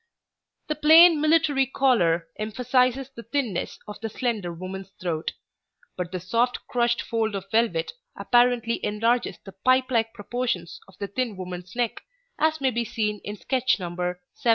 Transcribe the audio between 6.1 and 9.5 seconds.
the soft crushed fold of velvet apparently enlarges